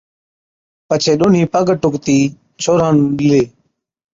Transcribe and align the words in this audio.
پڇي 0.87 1.13
ڏونهِين 1.19 1.47
پگ 1.53 1.67
ٽُڪتِي 1.81 2.17
ڇوهران 2.61 2.93
نُون 2.99 3.07
ڏِلَي، 3.17 3.43